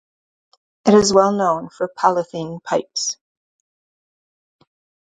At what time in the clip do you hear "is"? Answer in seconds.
0.95-1.13